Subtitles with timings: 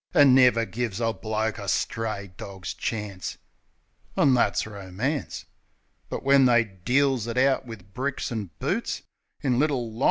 [0.15, 3.37] An' never give a bloke a stray dog's chance,
[4.17, 5.45] An' that's Romance.
[6.09, 9.03] But when they deals it out wiv bricks an' boots
[9.41, 9.99] In Little Lon.